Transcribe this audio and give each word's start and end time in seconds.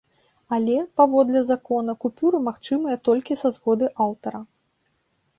Але, 0.55 0.75
паводле 1.01 1.41
закона, 1.49 1.93
купюры 2.05 2.39
магчымыя 2.47 2.95
толькі 3.09 3.37
са 3.41 3.51
згоды 3.59 3.91
аўтара. 4.07 4.41